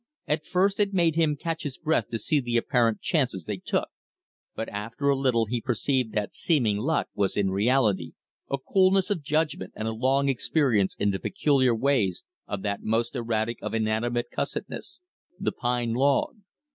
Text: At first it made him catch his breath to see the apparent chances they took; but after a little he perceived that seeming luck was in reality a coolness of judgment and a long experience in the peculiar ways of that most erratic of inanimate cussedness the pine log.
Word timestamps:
At 0.25 0.47
first 0.47 0.79
it 0.79 0.93
made 0.95 1.13
him 1.13 1.35
catch 1.35 1.61
his 1.61 1.77
breath 1.77 2.07
to 2.07 2.17
see 2.17 2.39
the 2.39 2.57
apparent 2.57 3.01
chances 3.01 3.43
they 3.43 3.57
took; 3.57 3.89
but 4.55 4.67
after 4.69 5.09
a 5.09 5.15
little 5.15 5.45
he 5.45 5.61
perceived 5.61 6.13
that 6.13 6.33
seeming 6.33 6.77
luck 6.77 7.07
was 7.13 7.37
in 7.37 7.51
reality 7.51 8.13
a 8.49 8.57
coolness 8.57 9.11
of 9.11 9.21
judgment 9.21 9.73
and 9.75 9.87
a 9.87 9.91
long 9.93 10.27
experience 10.27 10.95
in 10.97 11.11
the 11.11 11.19
peculiar 11.19 11.75
ways 11.75 12.23
of 12.47 12.63
that 12.63 12.81
most 12.81 13.15
erratic 13.15 13.59
of 13.61 13.75
inanimate 13.75 14.31
cussedness 14.31 15.01
the 15.39 15.51
pine 15.51 15.93
log. 15.93 16.35